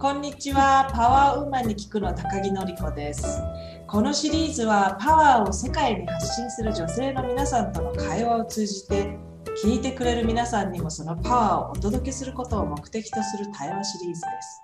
[0.00, 0.88] こんにちは。
[0.94, 3.42] パワーウーマンに聞くの高木のり子です。
[3.88, 9.18] このシリーズはパワーを世界に発信する女性の皆さんとの会話を通じて
[9.64, 14.62] 聞いてくれる皆さんにもそのパワーをお届けすることを目的とする対話シリーズです。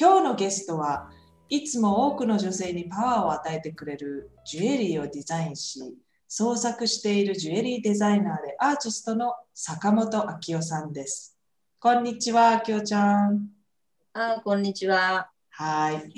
[0.00, 1.10] 今日のゲストは
[1.50, 5.78] いつも多くの女性にパワーを与えてくれるジュエリーをデザインし
[6.26, 11.36] 創作しているジュエリーデザイナーでアーティストの坂本明夫さんです。
[11.78, 13.63] こんにちは、明夫ちゃん。
[14.16, 15.28] あ、こんにちは。
[15.50, 16.14] はい。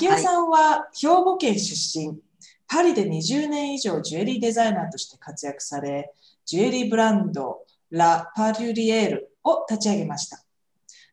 [0.00, 2.18] 明夫さんは兵庫県出身、
[2.66, 6.14] パリで20年以上ジュエリーデザイナーとして活躍され、
[6.46, 10.42] ジュエリーブランドラ・パリュリエールを立ち上げました。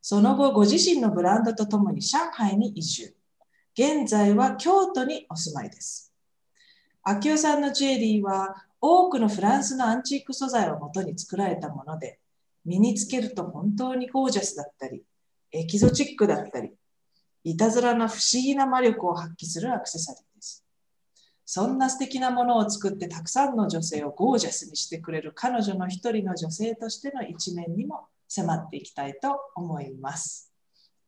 [0.01, 3.15] その後、ご自身のブランドとともに上海に移住。
[3.77, 6.13] 現在は京都にお住まいです。
[7.05, 12.21] 明夫さんのジュエリーは多くのフランスのアンチーク素材をもとに作られたもので、
[12.63, 15.03] 身につけると本当にゴージャスだったり、
[15.53, 16.71] エキゾチックだったり、
[17.43, 20.65] いたずらな不思議な魔力を発揮するアクセサリーです。
[21.45, 30.51] そんな素敵なものを作ってたくさんの女性をゴージャスにしてくれる彼女の一人の女性としての一面にも迫っていきたいと思います。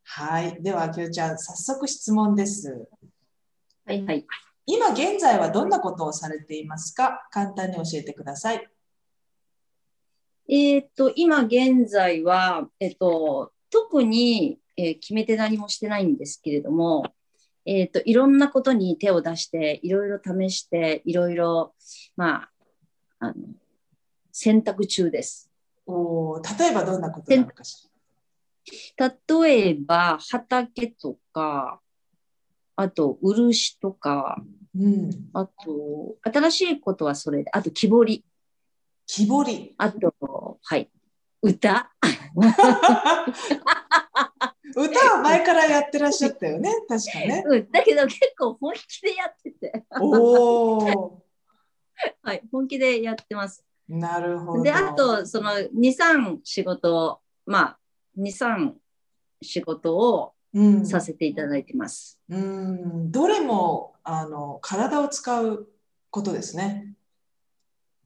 [0.04, 0.62] はい。
[0.62, 2.88] では、きょうちゃん、早速質問です。
[3.86, 4.26] はいはい。
[4.68, 7.28] 今現在はどんなことをされていますか？
[7.32, 8.68] 簡単に教えてください。
[10.48, 17.04] えっ、と、今現在は、えっ、と、特に、えー決めて何もしてないんですけれども、
[17.66, 21.74] えっ、と、いろんなことに手を出して、いろいろ試して、いろいろ、
[22.16, 22.52] まあ、
[23.20, 23.34] あの、
[24.32, 25.52] 選択中です。
[25.86, 27.90] おー例えばどんなことなのかし
[28.98, 31.82] 例えば、畑とか、
[32.78, 34.38] あと、漆とか、
[34.76, 34.82] ら。
[34.82, 35.10] うん。
[35.34, 38.26] あと、新しいことはそれで、あと、木彫り、
[39.06, 39.76] 木彫り。
[39.78, 40.90] あと、はい、
[41.46, 41.92] 歌。
[44.76, 47.44] 歌は前からやってらっしゃったよね、確かね。
[47.46, 51.24] うん、だけど結構本気でやってて、おお、
[52.24, 53.64] はい、本気でやってます。
[53.88, 54.64] なるほど。
[54.64, 57.80] で、あと、その2、3仕事を、まあ、
[58.18, 58.74] 2、3
[59.42, 62.18] 仕事をうん、させていただいてます。
[62.30, 65.68] うん、どれもあの体を使う
[66.10, 66.96] ことですね。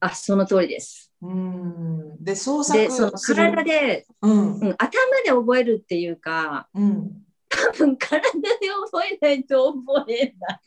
[0.00, 1.09] あ、その通りです。
[1.22, 3.36] うん、で創作で、そのする。
[3.36, 4.90] 体で、うん、うん、頭
[5.24, 7.24] で覚えるっていうか、うん。
[7.48, 8.48] 多分体で
[8.92, 10.60] 覚えないと覚えない。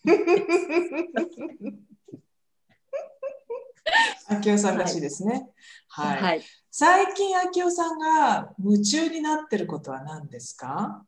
[4.45, 5.49] 明夫さんらしいですね。
[5.87, 6.21] はい。
[6.21, 6.41] はい。
[6.69, 11.05] 最近明夫さんが夢中になってることは何ですか？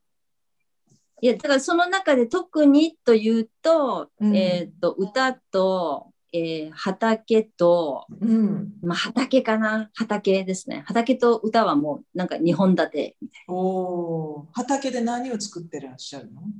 [1.21, 8.73] いや、だからその中で特にというと、うんえっ、と、歌と、えー畑と、うん。
[8.81, 9.89] まあ、畑かな？
[9.93, 10.83] 畑ですね。
[10.85, 16.41] 畑と歌はもうなんか2本立てみたいおお、畑で何を作ってらっしゃるの？
[16.41, 16.47] な。
[16.47, 16.51] い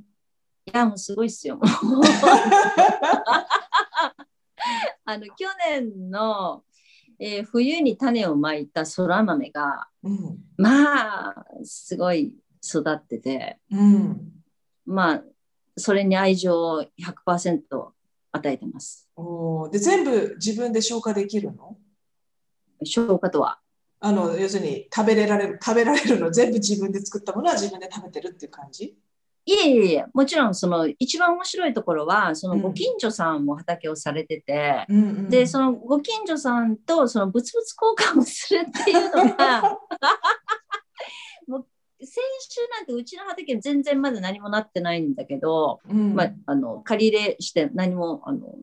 [0.72, 1.60] や、もうすごいっすよ。
[5.04, 5.34] あの、去
[5.68, 6.62] 年の、
[7.18, 14.32] えー冬に種をまいたそら豆が、うん、まあ、すごい育ってて、うん。
[14.84, 15.22] まあ、
[15.76, 16.84] それに愛情を
[17.26, 17.60] 100%
[18.32, 19.05] 与えてます。
[19.16, 21.76] おお、で全部自分で消化できるの？
[22.84, 23.58] 消化とは？
[23.98, 26.30] あの要するに食べれられる食べられるの？
[26.30, 28.96] 全部自分で作ったものは自分で食べてるっていう感じ？
[29.48, 39.62] いえいえいえ、もちろんその一番面白いところは、そのうんご近所さんも畑をされてて、うんうんで、そのご近所さんとその物々交換をするっていうのが、
[41.46, 41.66] もう
[42.00, 42.16] 先
[42.48, 48.56] 週なんてうちの畑全然まだ何もなってないんだけど、うんまあ、あの借り入れして何もあの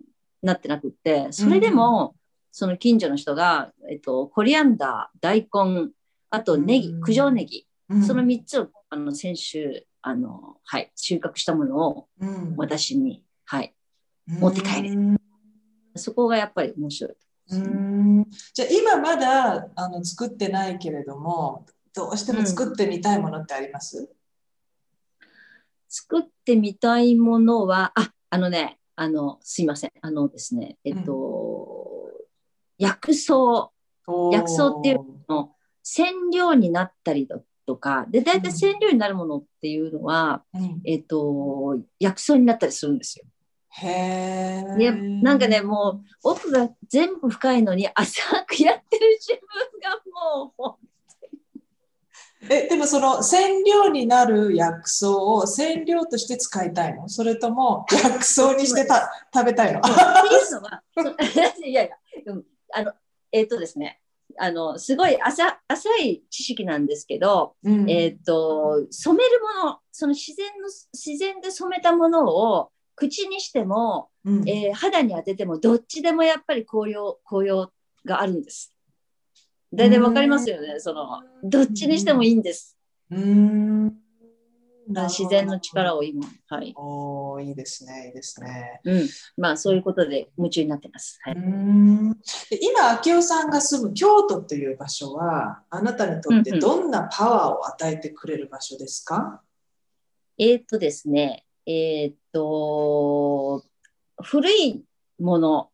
[0.44, 2.16] なってなくって、それでも、
[2.52, 5.90] その近所の人が、えっと、コリアンダー、大根、
[6.30, 8.04] あとネギうん、九条ネギ、うん。
[8.04, 12.56] その3つをあの先週あの、はい、収穫したものをうん。
[12.58, 13.74] 私に、はい、
[14.28, 14.90] 持って帰れ。
[14.90, 15.18] うん
[15.96, 17.16] そこがやっぱり面白い。
[17.52, 18.26] うん。
[18.54, 24.10] じゃあ今まだあの作ってないけれどもどうしても作ってみたいものってあります？
[25.88, 29.92] 作ってみたいものは、あ、あのね、あの、すいません。
[30.02, 32.10] あのですね、えっと、
[32.78, 33.72] 薬草
[34.32, 35.00] 薬草っていう
[35.30, 35.52] の
[35.82, 43.26] 染料になったりだとか、で、大体染料になるものっていうのは、うんえっと、薬草になったりするんですよ。
[43.70, 44.64] へえ。
[44.78, 50.00] でなんかね、もう奥が全部深いのに浅くやってる自分が
[50.56, 50.88] もう、
[52.50, 57.10] えでもその染料になる薬草を染料として使いたいの？
[57.10, 59.80] それとも 薬草にしてた食べたいの？
[59.80, 61.96] っていうのは、 そいやいや、
[62.28, 62.44] うん。
[62.74, 62.94] あの、
[63.32, 64.02] えっ、とですね、
[64.38, 67.90] あのすごい浅浅い知識なんですけど、うん。
[67.90, 74.50] えっ、と染めるものその自然の自然で染めたものを口にしても、うん。
[74.50, 77.72] えー肌に当ててもどっちでもやっぱり紅葉紅葉
[78.06, 78.73] があるんです。
[79.74, 80.80] 大体わかりますよね。
[80.80, 82.78] そのどっちにしてもいいんです。
[83.10, 84.04] うーん
[84.86, 86.74] 自然の力を今、はい。
[86.76, 88.82] おーいいですね、いいですね。
[88.84, 89.08] うん。
[89.38, 91.20] まあそういうことで夢中になってます。
[91.24, 91.36] はい。
[91.36, 92.18] んで
[92.62, 99.42] 今、明夫さんが住む京都という場所は、あなたにとってどんなパワーを与えてくれる場所ですか、
[100.38, 103.64] えーっとですね、えーっと、
[104.22, 104.84] 古い
[105.20, 105.70] もの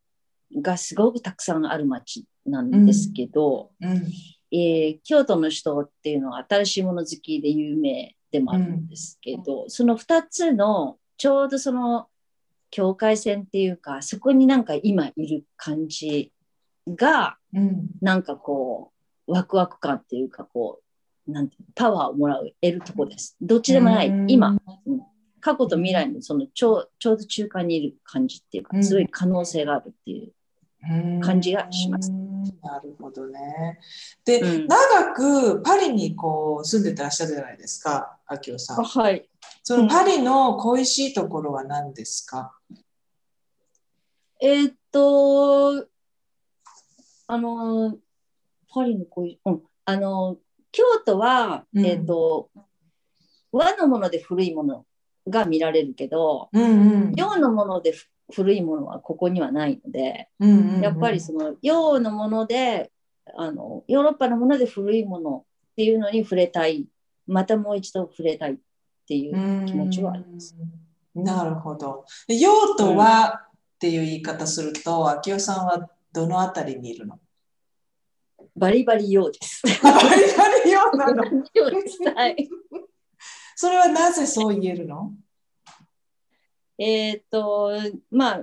[0.61, 4.07] がすごくたくさんある町なんですけど、うん。
[4.51, 12.07] えー京都の人っていうのは新しいもの好きで有名でもあるんですけど、その2つのちょうどその
[12.71, 16.31] 境界線っていうかそこになんか今いる感じ
[16.87, 17.87] がうん。
[18.01, 18.91] なんかこ
[19.27, 20.79] うワクワク感っていうかこ
[21.27, 23.35] うなんてパワーをもらう得るとこです。
[23.41, 24.29] どっちでもないうん。
[24.29, 24.59] 今、うん。
[25.39, 28.83] 過去と未来のそのちょうちょうど中間にいる感じっていうかうん。
[28.83, 30.31] すごい可能性があるっていう。
[31.21, 32.11] 感じがします。
[32.11, 32.29] うん
[32.61, 33.79] なるほどね。
[34.25, 34.67] で、うん。
[34.67, 38.83] 長くパリにこう住んでてらっしゃるじゃないですか、明夫さん。
[38.83, 39.29] はい。
[39.63, 42.53] そのパリの恋しいところは何ですか、
[44.41, 45.85] えーっと、
[47.27, 47.97] あの、
[48.73, 50.37] パリのこうん、あの、
[50.71, 51.85] 京都は、うん。
[51.85, 52.49] えーっと、
[53.51, 54.85] 和のもので古いもの
[55.27, 56.65] が見られるけど、うんう
[57.11, 57.13] ん。
[57.15, 62.91] 洋のものでふ古いものはここにはないので、うんうんうんやっぱりその洋のもので、
[63.35, 66.87] あの、ヨーロッパのもので古いものっていうのに触れたい、
[67.27, 68.57] またもう一度触れたいっ
[69.07, 70.55] ていう気持ちはあります。
[70.59, 70.89] うん
[71.23, 72.05] なるほど。
[72.27, 77.19] で用途はっていう言い方すると、明夫さんはどのあたりにいるの？
[78.55, 79.63] バリバリ洋です。
[79.83, 79.97] バリ
[80.37, 81.23] バリ用なの？
[83.55, 85.13] それはなぜそう言えるの？
[86.79, 87.71] えーっと、
[88.09, 88.41] まあ、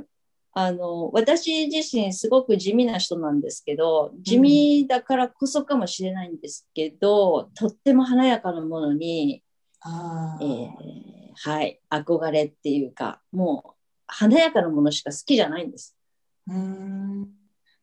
[0.52, 9.42] あの、私自身すごく地味な人なんですけど、地味だからこそかもしれないんですけど、とっても華やかなものに、
[9.80, 13.72] あーえーはい、憧れっていうか、もう
[14.06, 15.96] 華やかなものしか好きじゃないんです。
[16.46, 17.24] うーん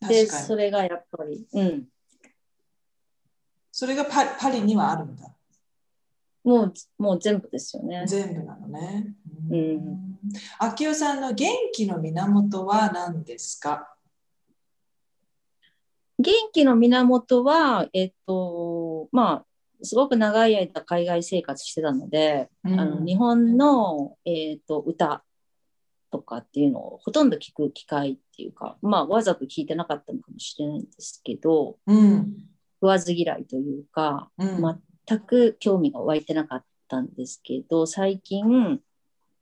[0.08, 1.88] で、確かにそれがやっぱり、うん、
[3.72, 5.34] それがパパリにはあるんだ。
[6.44, 8.04] もう、もう全部ですよね。
[8.08, 9.16] 全部なのね。
[9.50, 10.13] うん
[10.80, 13.94] 明夫さんの元気の源は何ですか？
[16.20, 19.46] 元気の源は、えっと、まあ、
[19.82, 22.80] すごく長い間海外生活してたので、うん。
[22.80, 25.24] あの日本の、えっと歌
[26.10, 32.38] とかっていうのをほとんど聞く機会っていうか、まあ、わざと聞いてなかったのかもしれないんですけど、うん。
[32.80, 34.80] 食わず嫌いというか、うん。
[35.08, 38.80] 全く興味が湧いてなかったんですけど、最近、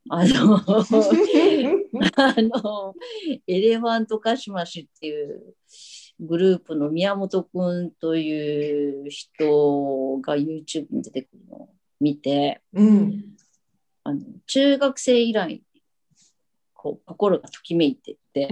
[0.08, 0.56] あの、
[2.16, 2.94] あの、
[3.46, 5.54] エレファントカシマシっていう
[6.20, 13.36] グループの宮本くんという人が YouTube に出てくるのを見て、うん。
[14.04, 15.62] あの中学生以来、
[16.74, 18.48] こう心がときめいてって。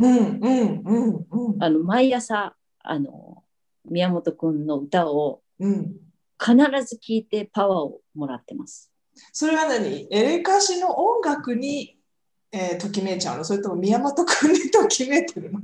[1.61, 3.43] あの毎朝、あの、
[3.85, 5.97] 宮本くんの歌をうん。
[6.43, 6.57] 必
[6.87, 8.91] ず聴いてパワーをもらってます。
[9.33, 10.07] それは何？
[10.11, 11.99] エレカシの音楽に、
[12.53, 13.45] えーときめいちゃうの？
[13.45, 15.61] それとも宮本君にときめいてるの？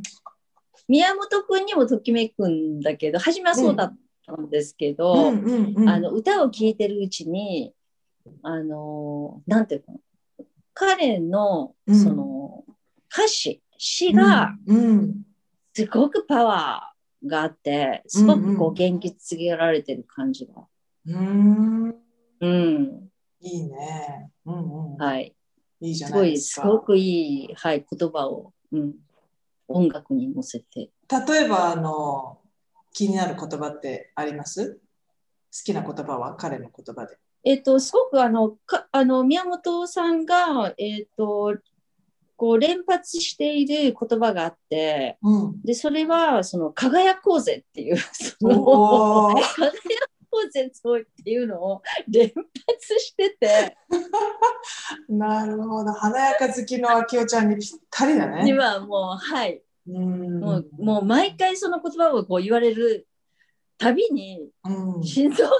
[0.89, 5.39] 宮本くんにもときめくんだけど、初めはそうだったんですけど、うん。
[5.41, 7.75] うんうんあの歌を聴いてるうちに、
[8.43, 10.01] あの、なんていうの、
[10.75, 11.95] 彼のうん。
[11.97, 12.65] その
[13.13, 15.23] 歌詞、詩がうん。
[15.75, 20.67] すごくパワーがあって、すごくこうんううん元気づけられてる感じが。
[21.07, 21.95] うん。
[22.41, 23.09] うん、
[23.47, 24.31] いいね。
[24.45, 25.35] うんうんはい。
[25.81, 26.63] いいじゃすごい、ないですか。
[26.63, 28.95] すごくいい、はい、言葉を、うん、
[29.69, 30.91] 音楽に乗せて。
[31.29, 32.39] 例えばあの
[32.93, 34.75] 気になる言葉ってあります？
[34.75, 34.81] 好
[35.65, 36.35] きな言葉は？
[36.37, 37.19] 彼の言葉で。
[37.45, 41.57] えっと、すごくあのかあの宮本さんが、えっと、
[42.37, 49.73] こう連発している言葉があって、うん、で、それは、その、輝こうぜっていう、その、 輝
[50.37, 53.77] こうぜっていうのを連発してて、
[55.09, 55.93] なるほど。
[55.93, 58.45] 華やか好きの秋代ちゃんにぴったりだね。
[58.47, 63.07] 今もう、はい、うんもう、もう毎回その言葉をこう言われる
[63.79, 65.51] たびに、うん心臓が、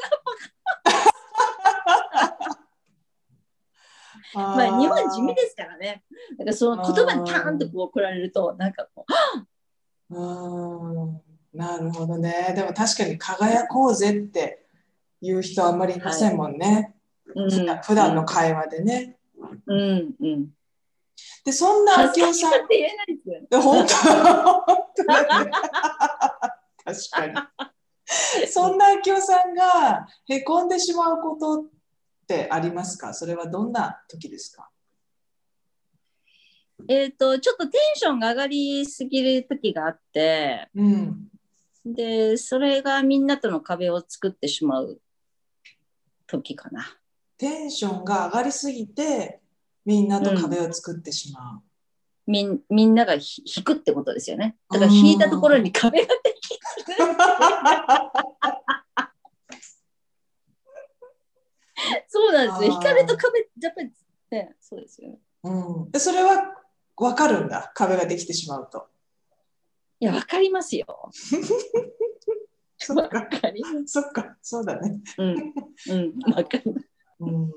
[4.35, 6.05] まあ、日本地味ですからね。
[6.39, 9.07] だからその言葉にパーンとこう来られると、なんかこ
[10.11, 11.21] う、うん
[11.57, 12.53] なるほどね。
[12.55, 14.46] でも確かに輝こうぜって
[15.21, 16.95] いう人あんまりいませんもんね。
[17.35, 19.19] うん普段の会話でね。
[19.67, 20.51] うんうん。
[21.45, 23.47] で、そんな明夫さんかしがって言えないですよね。
[23.51, 25.51] で本当本当だね
[26.85, 27.35] 確かに。
[28.49, 31.67] そんな明夫さんがへこんでしまうことっ
[32.27, 33.13] てありますか？
[33.13, 34.71] それはどんな時ですか？
[36.89, 41.29] えっ、と、ちょっとテンションが上がりすぎる時があって、うん。
[41.85, 45.01] で、それがみんなとの壁を作ってしまう
[46.27, 46.99] 時かな。
[47.39, 49.41] テンションが上がりすぎて
[49.85, 51.63] みんなと壁を作ってしまう。
[52.27, 54.57] みんみんながひ引くってことですよね。
[54.71, 56.61] だから引いたところに壁ができる。
[62.09, 62.73] そうなんですよ。
[62.73, 63.93] 引かれると壁、やっぱり
[64.31, 65.19] ね、そうですよね。
[65.45, 66.57] うん、でそれは
[66.97, 68.89] 分かるんだ壁ができてしまうと。
[70.01, 70.87] いや、わかりますよ。
[72.95, 73.41] わそっか。
[73.87, 75.01] そっかそうだね。
[75.19, 75.55] うん。
[75.89, 76.33] うん。
[76.33, 76.87] わかります。
[77.19, 77.51] うん、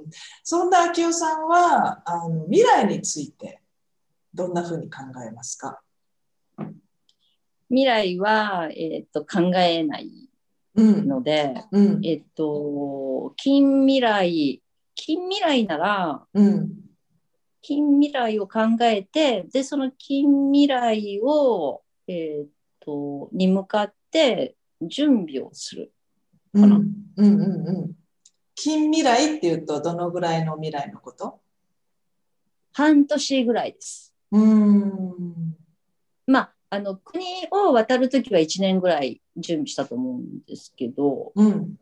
[0.44, 3.62] そんな明夫さんはあの未来について
[4.34, 5.82] どんなふうに考えますか、
[7.70, 10.30] 未来は、えっ、と、考えない
[10.76, 14.64] うんので、うんえっ、と、近未来、
[14.96, 16.72] 近未来なら、うん
[17.62, 22.48] 近未来を考えて、で、その近未来を、えっ、
[22.80, 25.92] と、に向かって準備をする。
[26.54, 27.92] うんかなうんうんうん
[28.56, 31.40] 近未来っていうとどのぐらいの未来のこと？
[32.74, 34.14] 半年ぐらいです。
[34.32, 35.56] うん
[36.28, 41.76] まあ、あの、国を渡るときは1年ぐらい準備したと思うんですけど、うん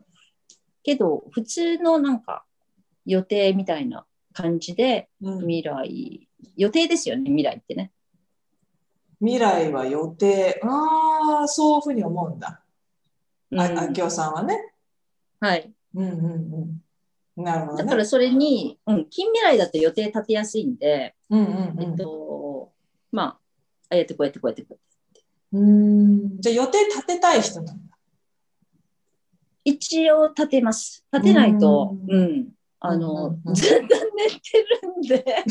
[0.83, 2.45] けど、普通のなんか
[3.05, 7.91] 予定みたいな感じで、うん未来、予定ですよね、未来ってね。
[9.19, 12.61] 未来は予定ああそういうふうに思うんだ。
[13.51, 14.73] うんあ明夫さんはね。
[15.39, 15.71] はい。
[15.95, 16.81] うんうんうん
[17.43, 17.83] なるほどね。
[17.83, 22.71] だからそれに、うん、近未来だと予定立てやすいんで、うんうんえっうんと、
[23.11, 23.37] まあ、あ
[23.91, 24.81] あやってこうやってこうやってこうやっ
[25.13, 25.21] て。
[25.53, 25.61] うー
[26.37, 27.97] んじゃあ予定立てたい人なんだ。
[29.63, 31.05] 一応立てます。
[31.13, 32.49] 立てないと、ううん、
[32.79, 33.95] あうんの、うんうんずっと寝て
[34.81, 35.19] るんで、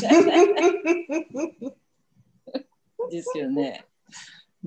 [3.09, 3.85] ですよね。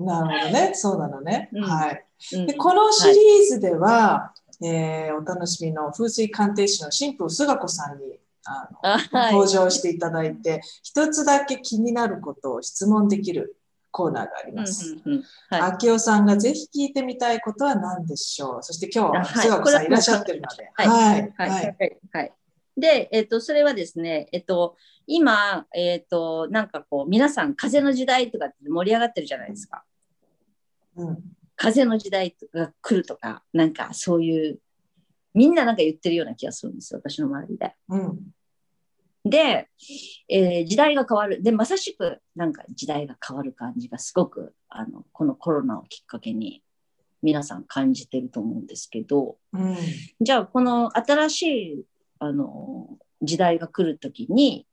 [0.05, 0.71] なるほどね。
[0.73, 1.49] そうなのね。
[1.53, 2.05] うんはい。
[2.33, 3.15] うんでこのシリー
[3.49, 13.57] ズでは、えーお楽しみの風水鑑定士の新婦菅子さんにあのあはい登場していただいて、一つだけ気になることを質問できる
[13.91, 14.97] コーナーがあります。
[15.05, 20.71] うんうんうんはい明夫さんがぜひ聞いてみたいことは何でしょうそして今日菅子さんいらっしゃってるので。
[20.75, 20.87] はい。
[20.87, 22.33] はい、ははいい、はい。
[22.77, 29.83] で、えっ、と、それはですね、えっ、と、今、えっ、と、なんかこう、皆さん、風の時代とかって盛り上がってるじゃないですか。
[30.95, 31.17] うん
[31.61, 34.59] 風の時代が来るとか、なんかそういう、
[35.35, 37.75] みんななんか言ってるような気がするんですよ、私の周りで。
[37.87, 38.19] うん
[39.23, 39.69] で、
[40.27, 41.43] えー時代が変わる。
[41.43, 46.63] で、まさしくなんか時代が変わる感じがすごく、あの、このコロナをきっかけに
[47.21, 49.77] 皆さん感じてると思うんですけど、うん
[50.19, 51.85] じゃあこの新しい、
[52.17, 54.65] あの、時代が来るときに、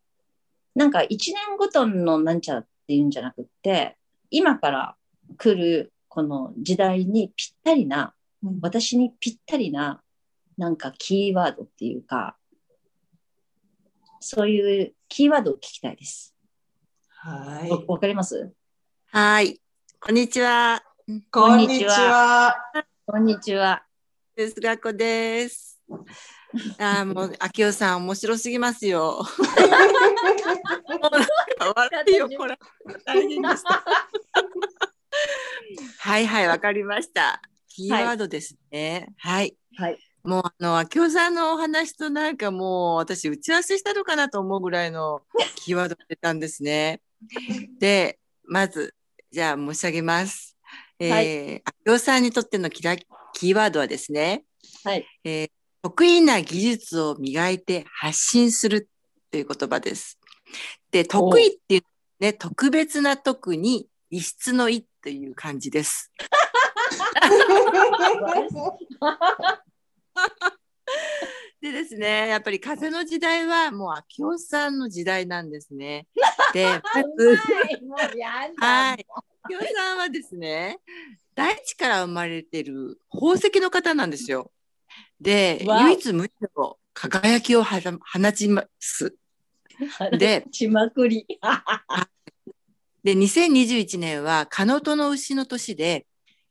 [0.75, 3.98] なんか一年ごとのなんちゃらっていうんじゃなくって、
[4.30, 4.96] 今から
[5.37, 10.02] 来るこの時代にぴったりな、うん私にぴったりな、
[10.56, 12.37] なんかキーワードっていうか、
[14.18, 16.34] そういうキーワードを聞きたいです。
[17.08, 17.70] はい。
[17.70, 18.50] わわかります？
[19.12, 19.60] はい。
[20.00, 20.82] こんにちは。
[21.30, 22.56] こんにちは。
[23.06, 23.84] こんにちは。
[24.34, 25.80] ですがこです。
[26.78, 29.22] あーもう、あきおさん、面白すぎますよ。
[29.22, 31.28] もうなんか
[31.76, 32.58] 笑いよ、これ。
[33.04, 33.84] 大変でした。
[35.98, 37.40] はいはい、わかりました。
[37.68, 39.08] キーワードですね。
[39.18, 39.56] はい。
[39.76, 39.98] はい。
[40.25, 45.22] もう、あの、あきおさんのお話となんかもう、私、打ち合わせしたのかなと思うぐらいの
[45.56, 47.00] キーワードが出たんですね。
[47.78, 48.94] で、まず、
[49.30, 50.56] じゃあ申し上げます。
[50.98, 54.44] えー、あきおさんにとってのキラキーワードはですね、
[54.84, 55.06] はい。
[55.25, 55.50] えー
[55.82, 58.88] 得意な技術を磨いて発信する
[59.30, 60.18] という言葉です。
[60.90, 61.82] で、得意っていう
[62.20, 66.12] ね、特別な特に異質の異という感じです。
[71.60, 76.06] でですね、やっぱり風の時代はもう秋夫さんの時代なんですね。
[76.52, 76.64] で、
[78.56, 79.06] はい。
[79.42, 80.78] 秋夫さんはですね、
[81.34, 84.52] 大地から生まれてる宝石の方なんですよ。
[85.20, 87.80] で、唯一無二の輝きを放
[88.32, 89.16] ちます。
[90.12, 91.26] で、 ちまくり。
[93.04, 96.06] で、2021年は、カノトの牛の年で、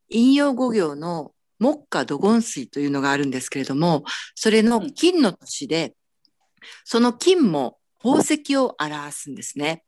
[0.09, 4.03] 引用語行の木下土言水というのがあるんですけれども、
[4.35, 5.95] それの金の年で、
[6.85, 9.83] その金も宝石を表すんですね。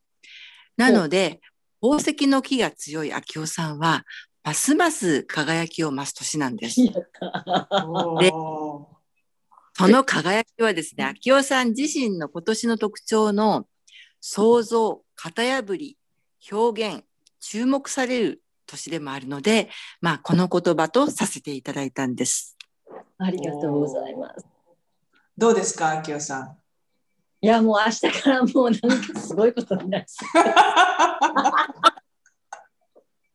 [0.77, 1.41] なので、
[1.81, 4.03] 宝石の木が強い秋夫さんは、
[4.43, 6.81] ますます輝きを増す年なんです。
[6.83, 6.91] で
[9.79, 13.67] その輝きはですね、秋夫さん自身の今年の特徴の
[14.19, 15.98] 想像、型破り、
[16.51, 17.03] 表現、
[17.39, 19.69] 注目される年でもあるので、
[20.01, 22.57] まあ、この言葉とさせていただいたんです。
[23.17, 24.45] ありがとうございます。
[25.37, 26.57] どうですか、秋代さん？
[27.41, 30.29] いや、もう明日からもうなんかすごいことになりそう。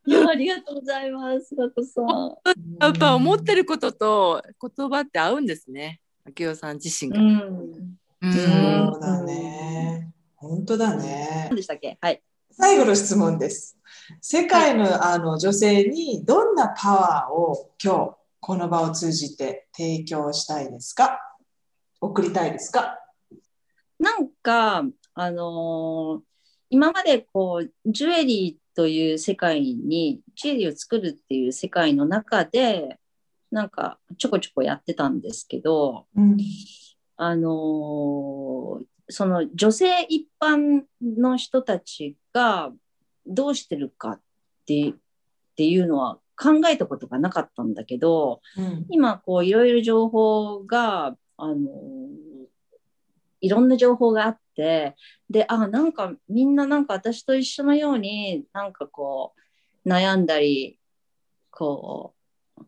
[0.06, 2.36] いや、ありがとうございます、さこさん。
[2.80, 4.42] やっぱ思ってることと
[4.76, 6.00] 言葉って合うんですね。
[6.26, 7.18] 秋代さん自身が。
[7.18, 7.96] うん。
[8.20, 10.12] うん、そうだね。
[10.36, 11.46] 本当だね。
[11.48, 11.96] 何でしたっけ？
[12.00, 12.22] はい。
[12.56, 13.76] 最後の質問です。
[14.20, 21.18] 世界のあの女性にどんなパワーを今日この場を通じて提供したいですか？
[22.00, 23.00] 送りたいですか？
[23.98, 24.84] なんか、
[25.14, 26.22] あのー、
[26.70, 33.00] 今までこう、ジュエリーという世界に、ジュエリーを作るっていう世界の中で、
[33.50, 36.36] なんかちょこちょこやってたんですけど、うん、
[37.16, 42.72] あのー、その女性一般の人たちが
[43.26, 44.20] どうしてるかっ
[44.66, 44.94] てっ
[45.56, 51.60] ていうのは考えたことがなかったんだけど、うん、今こういろいろ情報があの
[53.40, 54.96] いろんな情報があって
[55.30, 59.34] であなんかみんななんか私と一緒のようになんかこ
[59.84, 60.80] う悩んだり
[61.50, 62.14] こ
[62.58, 62.62] う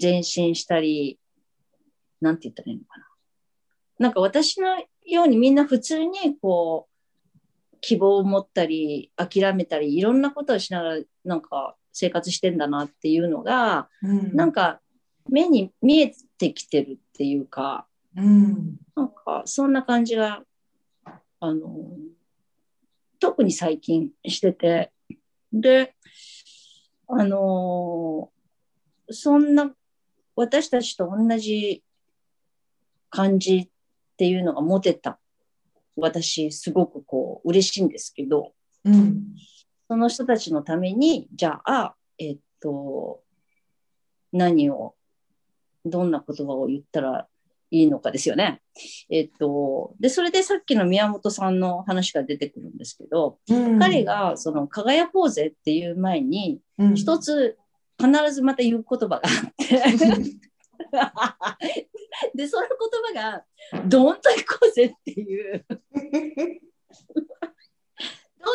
[0.00, 1.18] 前進したり
[2.20, 3.06] なんて言ったらいいのかな。
[3.98, 6.97] なんか私のようにみんな普通にこう
[7.80, 14.80] 希望を持ったり諦めたりいろんなことをしながらなんか生活してんだなっていうのが、うん、なんか
[15.28, 20.42] 目に見えてきてるっていうか、うん、なんかそんな感じが
[21.40, 21.68] あの
[23.20, 24.92] 特に最近してて。
[25.52, 25.94] で
[27.08, 28.30] あの
[29.10, 29.72] そんな
[30.36, 31.82] 私たちと同じ
[33.10, 33.68] 感じっ
[34.18, 35.18] ていうのが持てた
[36.00, 38.52] 私すごくこう嬉しいんですけど、
[38.84, 39.34] うん、
[39.88, 43.20] その人たちのためにじゃあえっと
[44.32, 44.94] 何を
[45.84, 47.26] どんな言葉を言ったら
[47.70, 48.62] いいのかですよね。
[49.10, 56.60] えっと、でそれでさっきの宮本さんの話が出てくるんですけど、うん、彼がその輝こうぜっていう前に、
[56.94, 57.58] 一つ
[58.00, 59.82] 必ずまた言う言葉があって
[62.34, 62.78] で、その言
[63.22, 63.44] 葉が、
[63.86, 65.64] どんと行こうぜっていう。
[65.68, 65.78] どん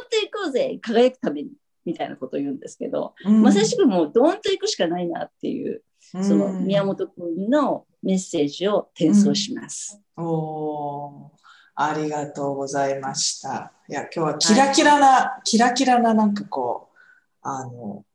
[0.05, 1.51] と行こうぜ、輝くために、
[1.85, 10.01] みたいなことを言うんですけど、うん、まさしくもうどんと行くしかないなっていう、その宮本君のメッセージを転送します。
[10.17, 11.31] うん、お
[11.75, 13.73] ありがとうございました。
[13.89, 16.97] いや、今日はキラキラな、はい、キラキラななんかこう、
[17.41, 18.05] あの、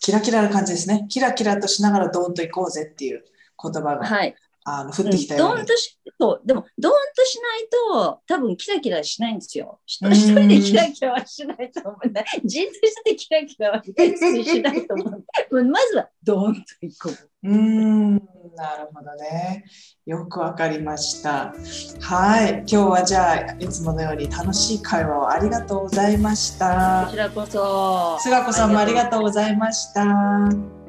[0.00, 1.06] キラキラな感じですね。
[1.08, 3.24] キラキラとしながらどんと行こうぜっていう
[3.62, 9.80] 言葉が、はい、あの降ってきたように、うん、としそうでもドーンとしないと多分キラキラしないんですよ。
[9.86, 12.22] 一人でキラキラはしないと思うんだ。
[12.44, 15.04] 人としてキラキラはしないと思
[15.50, 15.64] う。
[15.64, 17.32] まずはドーンといこう。
[17.44, 18.14] うん
[18.54, 19.64] なるほどね。
[20.06, 21.52] よくわかりました。
[22.00, 22.50] はい。
[22.58, 27.04] 今日はじゃあいつものように楽しい会話をありがとうございました。
[27.06, 28.18] こちらこそ。
[28.20, 30.81] 菅子さんもありがとうございました。